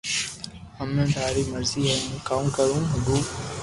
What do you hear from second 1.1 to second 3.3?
ٿاري مرزي ھي ھون ڪاو ڪري ھگو